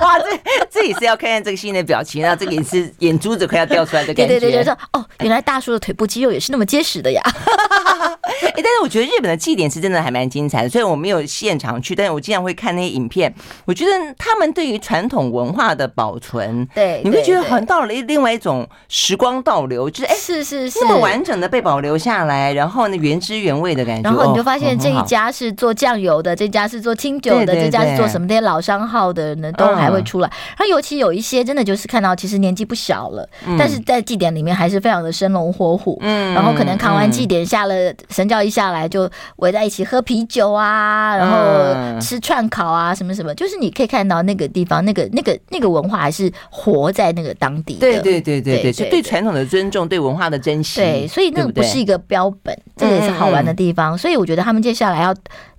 [0.00, 0.26] 哇，这
[0.70, 4.26] 这也是要看看这个新的表情，然后这个也是眼珠子快要掉出来的感觉。
[4.26, 7.22] 对对对，就说哦，原来大叔的腿部肌肉也是那么结实的呀。
[7.24, 13.34] 哎，但是我觉得日本的祭典是真的还蛮精彩的，虽然我没有现场去，但是我经常会看那些影片。
[13.64, 24.10] 我觉得他们对于传统文化的保存，对，你会觉得好像到了另外一种时光倒流，就是哎，是是是，那么完整的被保留下来，然后呢，原汁原味的感觉。
[24.10, 28.28] 然后你就发现这一家是做酱油的，这家是做清酒的，这家是做什么？
[28.28, 30.28] 这些老商号的呢都还会出来。
[30.50, 33.26] 然后尤其有一些真的就是看到其实年纪不小了，
[33.58, 35.98] 但是在祭典里面还是非常的生龙活虎。
[36.02, 37.74] 嗯，然后可能扛完祭典下了
[38.10, 38.26] 神。
[38.26, 47.74] 教一下来就围在一起喝啤酒啊，然后吃串烤啊，什么什么，就是你可以看到那个地方，那个那个那个文化还是活在那个当地。
[47.74, 50.80] 对对对对对，是对传统的尊重，对文化的珍惜。
[50.80, 53.96] 对，所以那个不是一个标本，这个也是好玩的地方。
[53.96, 55.14] 所以我觉得他们接下来要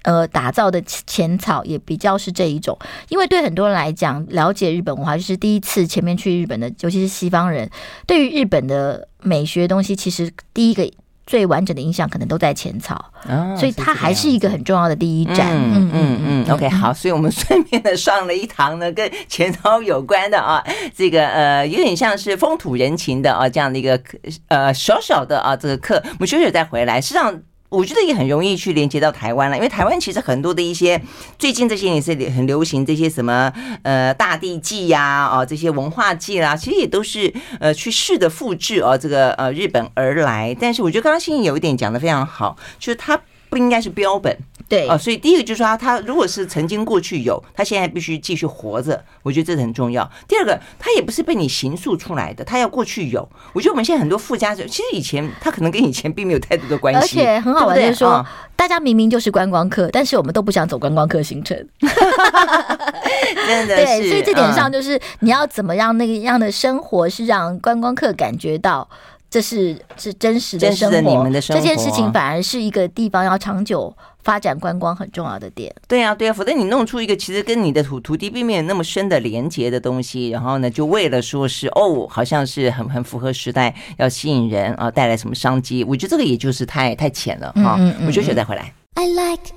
[0.07, 7.69] 呃打造的浅草也比较是这一种，因为对很多人来讲，了解日本文化就是第一次前面去日本的，尤其是西方人，
[8.05, 10.89] 对于日本的美学东西，其实第一个。
[11.27, 15.51] 最完整的印象可能都在浅草，哦、所以它还是一个很重要的第一站。
[15.51, 20.63] 嗯嗯嗯，OK，好，所以我们顺便的上了一堂呢 跟浅草有关的啊，
[20.95, 24.01] 这个呃有点像是风土人情的啊这样的一个
[24.47, 27.41] 呃小小的啊这个课，我们休息再回来，实际上。
[27.69, 31.01] 我觉得也很容易去连接到台湾了，因为台湾其实很多的一些
[31.37, 33.51] 最近这些年是很流行这些什么
[33.83, 40.55] 呃大地祭呀啊这些文化祭啦，其实也都是呃去试着复制哦这个呃日本而来。
[40.59, 44.37] 但是我觉得刚刚欣欣有一点讲的非常好，就是它不应该是标本。
[44.69, 50.11] 对啊，所以第一个就是说他，他如果是曾经过去有，他现在必须继续活着，我觉得这是很重要。
[50.27, 53.25] 第二个，他也不是被你形塑出来的，他要过去有。
[53.53, 56.99] 我觉得我们现在很多附加者，其实以前他可能跟以前并没有太多的关系。
[56.99, 58.25] 而且很好玩的是说，
[58.57, 61.57] 大家明明就是观光客，但是我们都不想走观光客行程。
[63.47, 68.89] 真的是，对，所以这点上就是你要怎么让那个样的生活，是让观光客感觉到。
[69.37, 75.71] 这是是真实的生活，你们的生活，这件事情反而是一个地方要长久发展观光很重要的点。
[75.87, 85.83] 对啊，对啊，否则你弄出一个其实跟你的土土地并没有那么深的连接的东西，然后呢，就为了说是哦，好像是很很符合时代，要吸引人啊，带来什么商机？
[85.83, 87.75] 我觉得这个也就是太太浅了哈。
[87.77, 88.73] 嗯嗯嗯，我休息再回来。
[88.95, 89.53] I like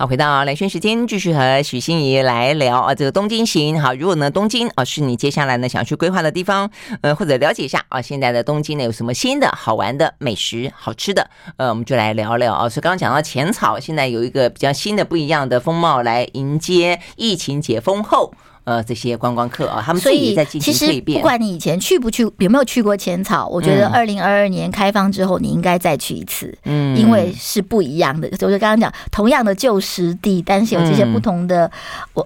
[0.00, 3.78] 好，回到蓝轩时间，继续和许欣怡来聊啊，这个东京行。
[3.78, 6.70] 好，如果呢东京啊是你接下来呢想要去规划的地方，
[7.02, 12.66] 呃，或者了解一下啊，现在的东京呢有什么新的好玩的美食、好吃的，呃，我们就来聊聊啊。
[12.66, 18.32] 所以刚刚讲到浅草，现在有一个比较新的、不一样的风貌来迎接疫情解封后。
[18.64, 21.18] 呃，这些观光客啊，他们自己在进行蜕变。
[21.18, 28.28] 不管你以前去不去，有没有去过浅草，我觉得二零二二年开放之后，你应该再去一次，嗯，因为是不一样的。
[28.30, 31.70] 就是刚刚讲，同样的旧实地，但是有这些不同的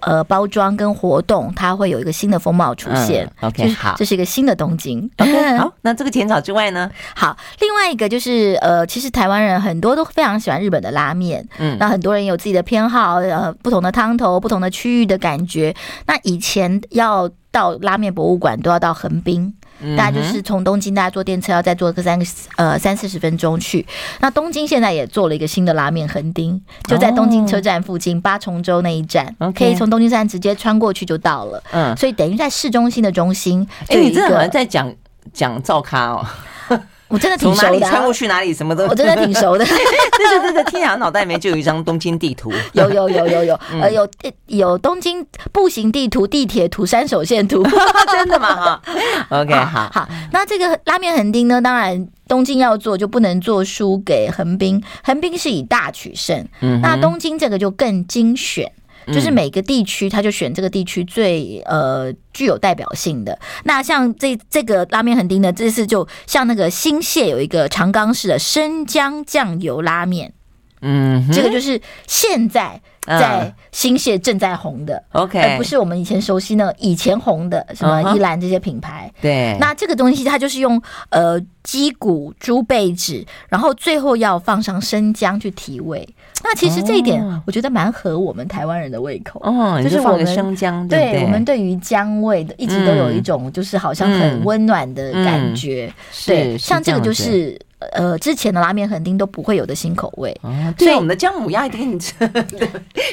[0.03, 3.31] 呃包装跟活动，它会有一个新的风貌出现。
[3.41, 5.09] OK，好，这是一个新的东京。
[5.19, 6.91] OK， 好，那这个浅草之外呢？
[7.15, 15.73] 好，另外一个就是呃，其实台湾人很多都非常喜欢日本的拉面，嗯，那很多人有自己的偏好，呃，不同的汤头、不同的区域的感觉，
[16.07, 16.19] 那。
[16.25, 19.55] 以前要到拉面博物馆都要到横滨，
[19.97, 22.25] 大家就是从东京大家坐电车要再坐个三个
[22.57, 23.87] 呃三四十分钟去。
[24.21, 31.63] 那东京现在也做了一个新的拉面横丁，就在东京车站附近八重洲那一站，可以从东京站直接穿过去就到了。
[31.73, 33.67] 嗯，所以等于在市中心的中心。
[33.89, 34.93] 哎，你真的好像在讲
[35.33, 36.27] 讲造咖哦。
[37.15, 39.65] 我真的挺熟的，啊，从哪里穿过去哪里什么都，我真的挺熟的。
[39.65, 44.09] 对对对对，天阳脑袋里面就有一张东京地图，有有有有有，呃有
[44.47, 47.63] 有东京步行地图、地铁图、山手线图，
[48.11, 48.57] 真的吗？
[48.57, 48.83] 哈，
[49.41, 50.09] OK 好好。
[50.33, 58.71] 那这个拉面横丁呢，当然东京要做就不能做输给横滨，横滨是以大取胜，嗯，那东京这个就更精选。
[59.09, 63.39] 就是每个地区，他就选这个地区最呃具有代表性的。
[63.65, 70.33] 那像这这个拉面横丁呢，这次就像那个新泻有一个长冈市的生姜酱油拉面，
[70.81, 79.13] 嗯，这个就是现在在新泻正在红的，OK，而不是我们以前熟悉那以前红的什么依兰这些品牌。
[79.21, 86.09] 对，那这个东西它就是用呃鸡骨、猪背脂，然后最后要放上生姜去提味。
[86.43, 89.41] 那其实这一点，我觉得蛮合我们台湾人的胃口。
[89.43, 95.91] 哦，就是我们生姜，对，我们对于姜味的一直都有一种，就是好像很温暖的感觉。
[96.27, 97.59] 对，像这个就是
[97.93, 100.39] 呃，之前的拉面横丁都不会有的新口味。
[100.79, 102.13] 所以，我们的姜母鸭一定 吃，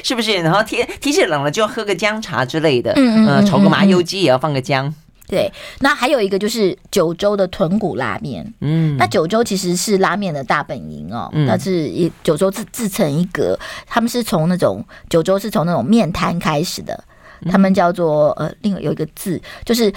[0.04, 0.34] 是不是？
[0.36, 2.92] 然后天天气冷了，就要喝个姜茶之类的。
[2.96, 4.92] 嗯嗯，炒个麻油鸡也要放个姜。
[5.32, 17.02] 对，那还有一个就是九州的豚骨拉面，嗯，那九州其实是拉面的大本营哦，嗯，那是以九州自自成一格，他们是从那种九州是从那种面摊开始的，
[17.50, 19.90] 他们叫做呃，另外有一个字就是。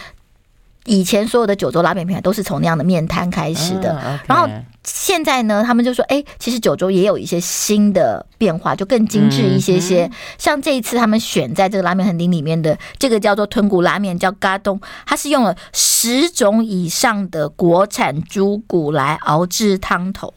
[0.85, 4.47] 以前所有的九州拉面品牌都是从那样的面摊开始的，然后
[4.83, 10.05] 现在呢，他们就说，哎，其实九州也有一些新的变化，就更精致一些些。
[10.05, 20.31] 嗯、像这一次他们选在这个拉面横丁里面的这个叫做豚骨拉面，叫嘎东，它是用了十种以上的国产猪骨来熬制汤头。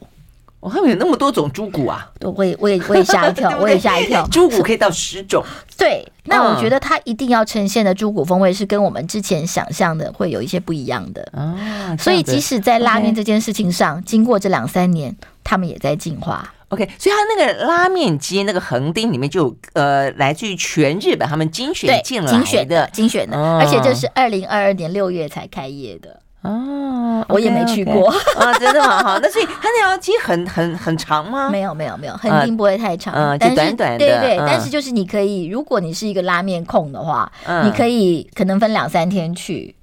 [0.60, 2.10] 我后面有那么多种猪骨啊！
[2.20, 4.26] 我也我也我也吓一跳， 我也吓一跳。
[4.26, 5.44] 猪骨可以到十种。
[5.76, 11.96] 对，那我觉得它一定要呈现的猪骨风味是跟我们之前想象的会有一些不一样的啊。
[11.96, 16.52] 所以即使在拉面这件事情上，经过这两三年，他们也在进化。
[16.70, 26.20] OK，所以它那个拉面街那个横丁里面就呃，来自于全日本他们精选进来的，精选的，精选的，而且这是二零二二年六月才开业的。
[26.42, 29.02] 哦，我也没去过啊， 真的吗？
[29.02, 31.50] 好，那所以它那条街很很很长吗？
[31.50, 33.98] 没有没有没有，肯定不会太长，嗯，就短短的。
[33.98, 37.30] 对对，但是就是你可以，如果你是一个拉面控的话，
[37.64, 39.74] 你可以可能分两三天去。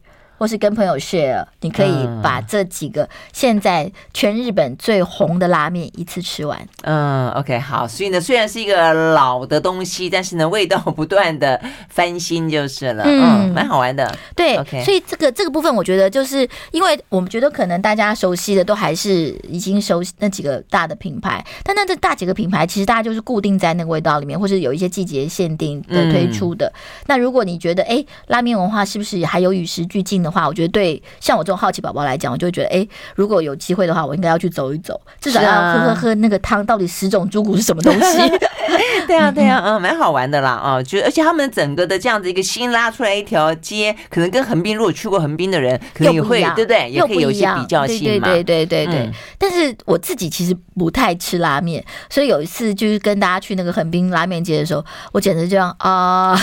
[0.46, 6.56] 或是跟朋友 share，你可以把这几个现在全日本最红的拉面一次吃完。
[6.84, 7.88] 嗯，OK，好。
[7.88, 13.04] 所以呢，虽然是一个老的东西，但是呢，味道不断的翻新就是了。
[13.08, 14.16] 嗯，蛮好玩的。
[14.36, 14.84] 对，OK。
[14.84, 26.68] 所以这个这个部分，我觉得就是因为我们觉得可能大家熟悉的都还是已经熟悉那几个大的品牌，但那这大几个品牌其实大家就是固定在那个味道里面，或是有一些季节限定的推出的。
[26.68, 26.78] 嗯、
[27.08, 38.18] 那如果你觉得哎，拉面文化是不是还有与时俱进的话，我觉得对像我这种好奇宝宝来讲，我就会觉得，哎，如果有机会的话，我应该要去走一走，至少要喝喝喝那个汤，到底十种猪骨是什么东西？
[39.08, 46.90] 对啊，对啊，嗯，蛮好玩的啦，啊，就而且他们整个的这样子一个新拉出来一条街，可能跟横滨如果去过横滨的人，可能也会对不对？
[46.90, 48.28] 也可以有一些比较性嘛。
[48.28, 49.12] 对对对对对。
[49.38, 56.38] 但是我自己其实不太吃拉面，所以有一次就是跟大家去那个横滨拉面街的时候，我简直这样啊。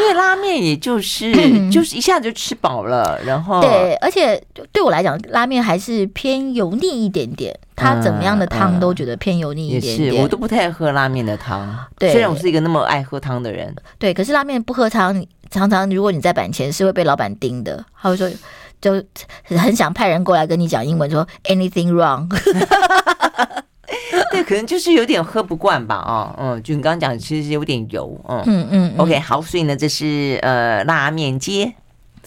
[0.00, 1.30] 因为拉面也就是
[1.70, 7.54] 就是一下子就吃饱了，然后对，而且对我来讲，拉面还是偏油腻一点点。
[7.76, 10.12] 它怎么样的汤都觉得偏油腻一点点。
[10.12, 11.74] 也是，我都不太爱喝拉面的汤。
[11.98, 13.74] 对，虽然我是一个那么爱喝汤的人。
[13.98, 18.30] 对，可是拉面不喝汤，常常如果你在板前是会被老板盯的，他会说
[18.82, 19.02] 就
[19.44, 22.28] 很想派人过来跟你讲英文说 anything wrong。
[24.32, 31.74] 对，可能就是有点喝不惯吧，哦，嗯，就你刚刚讲，其实是有点油，嗯嗯嗯，OK，好，所以呢，这是呃拉面街。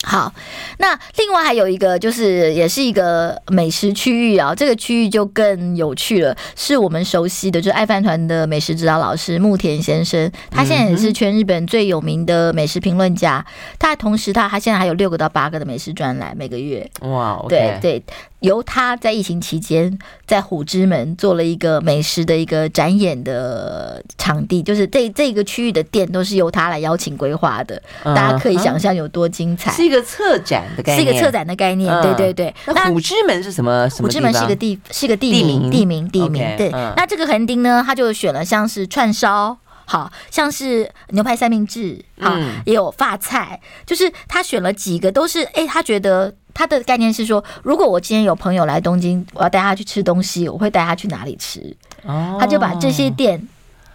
[0.06, 0.34] 好，
[0.80, 13.46] 那另外还有一个就是也是一个美食区域啊，这个区域就更有趣了，是我们熟悉的，就是爱饭团的美食指导老师牧田先生，他现在也是全日本最有名的美食评论家，
[13.80, 18.04] 他同时他他现在还有六个到八个的美食专栏每个月，哇对对。
[18.44, 29.72] 由他在疫情期间在虎之门做了一个美食的一个展演的场地，就是这这个区域的店都是由他来邀请规划的，大家可以想象有多精彩。
[29.72, 32.02] 是一个策展的概念，是一个策展的概念。
[32.02, 32.54] 对对对。
[32.68, 33.90] 那虎之门是什么？
[33.98, 36.44] 虎之门是一个地，是一个地名，地名，地名。
[36.58, 36.70] 对。
[36.98, 39.58] 那这个横丁呢，他就选了像是串烧。
[39.86, 51.76] 好像是牛排三明治，好、嗯、也有发菜，就是他选了几个都是，哎，他觉得他的概念是说，如果我今天有朋友来东京，我要带他去吃东西，我会带他去哪里吃？
[52.04, 53.48] 哦，他就把这些店。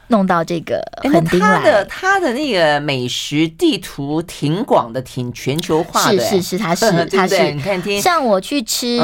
[0.08, 0.80] 弄到这个
[1.12, 6.18] 横丁来，他的他的那个美食地图挺广的，挺全球化的。
[6.18, 7.52] 是是是，他是 他是。
[7.52, 8.98] 你看，像我去吃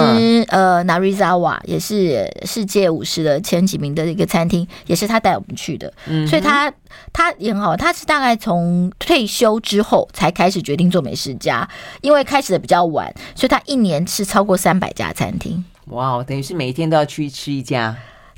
[0.49, 5.93] 呃 Narizawa，也是世界五十的前几名的一个餐厅，也是他带我们去的。
[6.26, 6.72] 所以他
[7.12, 11.68] 他也很好，他是大概从退休之后才开始决定做美食家，
[12.01, 15.64] 因为开始的比较晚，所以他一年吃超过三百家餐厅。
[15.89, 17.95] 哇，等于是每一天都要去吃一家。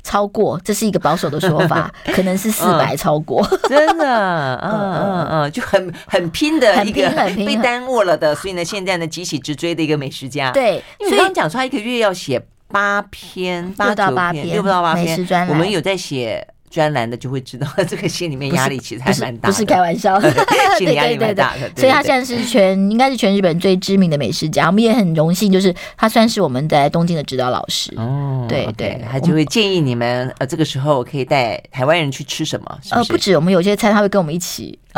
[0.07, 4.71] 超过，这是一个保守的说法， 可能是四百超过， 真的，嗯
[5.03, 10.49] 嗯嗯，就很很拼的一个被耽误了的，所以呢，现在呢，急起直追的一个美食家。
[10.51, 15.05] 对，因为刚刚讲出来，一个月要写八篇，八到八篇，六到八篇。
[15.05, 16.47] 美食专栏，我们有在写。
[16.69, 20.19] 专栏的就会知道， 这个心里面压力其实还蛮大的，不是开玩笑，
[20.77, 21.69] 心理压力蛮大的。
[21.75, 27.93] 所以他现在是全应该是全日本最知名的美食家，我们也很荣幸，就是他算是我们在东京的指导老师。
[27.97, 32.79] 哦，对对，他就会建议你们呃，这个时候可以带台湾人去吃什么？
[32.91, 34.77] 呃，不止，我们有些餐他会跟我们一起。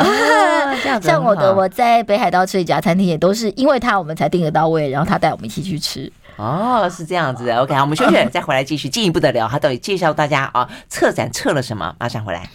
[0.82, 6.10] 这样子，像我的我在北海道吃一家餐厅，也都是因为他我们才订得到位，然后他带我们一起去吃。
[6.40, 7.56] 哦，是这样子的。
[7.60, 11.94] OK，好，我们休息， 再回来继续进一步的聊，他到底介绍大家啊，策展策了什么？
[11.98, 12.48] 马上回来。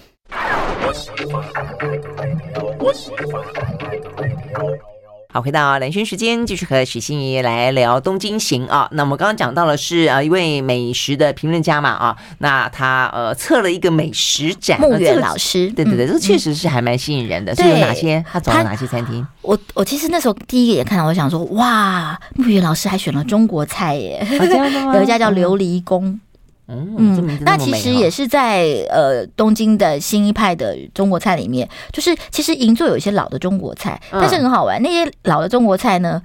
[5.35, 8.87] 好，回到兰萱时间，继续和许心怡来聊东京行啊。
[8.93, 17.53] 那我们刚刚讲到了是啊，一位美食的评论家嘛啊，那他呃测了一个美食展，牧原老师，对对对，这确实是还蛮吸引人的。
[17.53, 18.23] 是有哪些？
[18.31, 19.27] 他走了哪些餐厅？
[19.41, 24.25] 我我其实那时候第一个也看到，我想说，哇，木鱼老师还选了中国菜耶，
[24.95, 26.05] 有一家叫琉璃宫。
[26.05, 26.21] 嗯，
[26.67, 34.81] 嗯，那其实也是在呃东京的新一派的中国菜里面，就是其实银座有一些老的中国菜，嗯、但是很好玩。
[34.81, 36.19] 那些老的中国菜呢，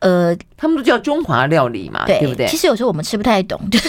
[0.00, 2.46] 呃，他们都叫中华料理嘛，对，对不对？
[2.46, 3.80] 其实有时候我们吃不太懂， 对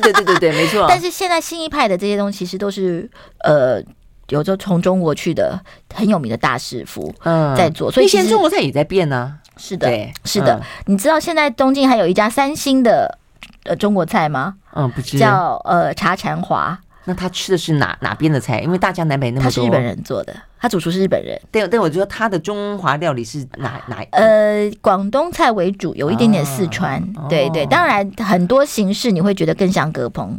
[0.00, 0.84] 对对对对，没错。
[0.88, 3.08] 但是现在新一派的这些东西，其实都是
[3.44, 3.82] 呃，
[4.28, 5.58] 有着从中国去的
[5.94, 7.14] 很有名的大师傅
[7.56, 9.32] 在做，嗯、所以现在中国菜也在变呢、啊。
[9.60, 9.90] 是的，
[10.24, 10.54] 是的。
[10.54, 13.18] 嗯、你知道现在东京还有一家三星的
[13.64, 14.54] 呃中国菜吗？
[14.74, 18.60] 嗯，不知叫呃茶禅华，那他吃的是哪哪边的菜？
[18.60, 21.40] 因为大江南北那么多，他是日本人做的，他主厨是日本人。
[21.50, 24.04] 对，但我觉得他的中华料理是哪哪？
[24.12, 27.02] 呃，广东菜为主，有一点点四川。
[27.16, 30.38] 哦、对对，当然很多形式你会觉得更像割烹。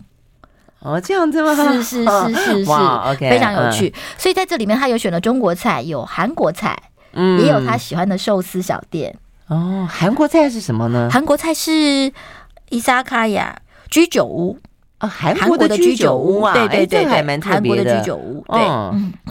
[0.81, 1.53] 哦，这样子吗？
[1.53, 3.89] 是是是是是，OK，非常有趣。
[3.89, 9.13] 嗯、所以在这里面，他有选了中国菜，有韩国菜，嗯，也有他喜欢的寿司小店。
[9.47, 11.09] 哦，韩国菜是什么呢？
[11.11, 12.13] 韩国菜是
[12.69, 13.61] 伊萨卡亚。
[13.89, 14.57] 居酒屋。
[14.99, 17.83] 啊，韩国的居酒屋啊，对对对，还蛮特别的。
[17.83, 18.59] 韩国的居酒屋，对，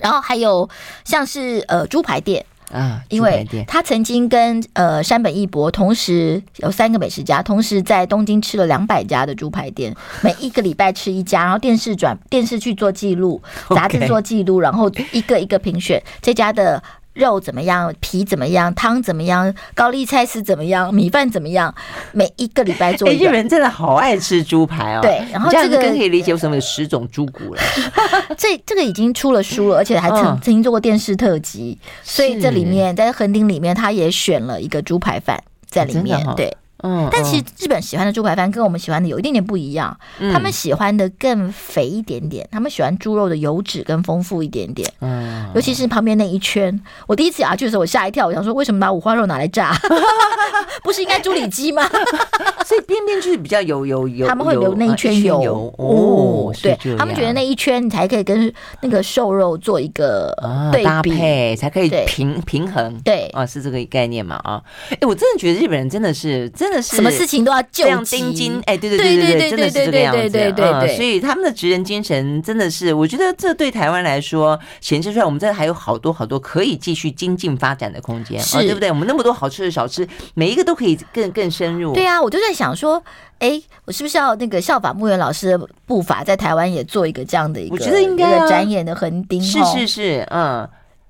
[0.03, 0.67] 然后还有
[1.05, 2.43] 像是呃猪排店。
[2.73, 16.83] 啊，因为他曾经跟呃山本一博同时有三个美食家，同时在东京吃了两百家的猪排店， 每一个礼拜吃一家，然后电视转电视去做记录，杂志做记录，然后一个一个评选这家的。
[17.19, 17.93] 肉怎么样？
[18.01, 18.73] 皮怎么样？
[18.75, 19.53] 汤怎么样？
[19.75, 20.95] 高丽菜是怎么样？
[20.95, 21.75] 米饭怎么样？
[22.13, 23.11] 每一个礼拜做。
[23.11, 25.01] 日本人真的好爱吃猪排哦。
[25.03, 27.61] 对，然后这个更可以理解为什么有十种猪骨了。
[28.39, 36.25] 这这个已经出了书了，而且还曾曾经做过电视特辑，所以这里面在横丁里面，他也选了一个猪排饭在里面。
[36.37, 36.57] 对。
[36.83, 49.77] 嗯，但其实日本喜欢的猪排饭跟我们喜欢的有一点点不一样，嗯、他们喜欢的更肥一点点，他们喜欢猪肉的油脂更丰富一点点，嗯，尤其是旁边那一圈，我第一次咬下去的时候，我吓一跳，我想说为什么把五花肉拿来炸？
[50.83, 51.83] 不是应该猪里脊吗？
[52.65, 58.53] 所以边边就是比较有有有，他们会留那一圈油，油哦，对他们觉得那一圈你才可以跟
[58.83, 60.33] 那个瘦肉做一个
[60.71, 64.63] 对比，啊、搭配，才可以平平衡，对啊，是这个概念嘛啊？
[64.91, 78.91] 哎，我真的觉得日本人真的是真的是什么事情都要就这样盯紧，哎，对对对对对，真的是这个样子，对对对对，所以他们的职人精神真的是，我觉得这对台湾来说显示出来，我们这还有好多好多可以继续精进发展的空间，是对不对？
[78.91, 81.93] 我们那么多好吃的小吃，每一个都可以更更深入。
[81.95, 83.03] 对啊，我就在想说，
[83.39, 90.69] 哎，我是不是要那个效法牧原老师的步伐，在台湾也做一个这样的一个，我觉得应该展演的横丁，是是是，嗯。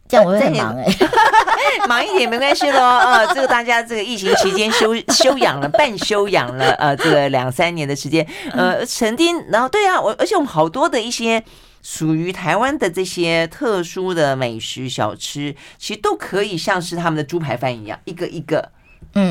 [0.09, 2.81] 这样我会很忙哎、欸， 忙一点没关系喽。
[2.81, 11.43] 呃，这个大家这个疫情期间休休养了，半休养了，呃，这个两三年的时间，呃，曾经，然后对啊，我而且我们好多的一些
[11.83, 18.71] 属于台湾的这些特殊的美食小吃，其实都可以像是他们的猪排饭一样，一个一个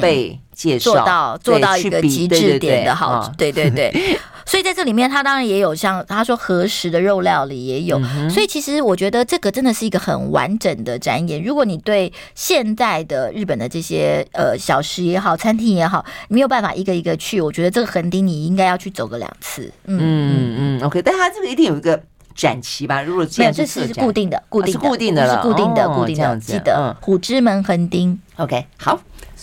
[0.01, 3.91] 被介绍做到做到一个极致点的好，对对对。
[4.47, 11.43] 所以在这里面，他当然也有像他说和食的肉料理也有，所以其实我觉得这个真的是一个很完整的展演。
[11.43, 19.69] 如果你对现在的日本的这些呃小吃也好，餐厅也好，你没有办法一个一个去，我觉得这个横丁你应该要去走个两次。
[19.83, 22.01] 嗯嗯嗯，OK，但它这个一定有一个
[22.33, 23.01] 展期吧？
[23.01, 28.17] 如果没有，这是固定的，固定的，固定的了，是固定的，固定的，记得虎之门横丁。
[28.37, 28.97] OK，好。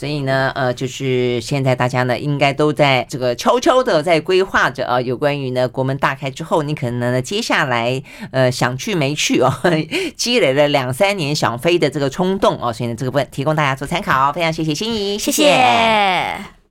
[0.04, 9.50] 所以呢，呃，就是现在大家呢，应该都在这个悄悄的在规划着啊，有关于呢国门大开之后，你可能呢接下来呃想去没去哦，
[10.14, 16.54] 积累了两三年想飞的这个冲动哦，所以呢这个问提供大家做参考，非常谢谢心仪，谢谢。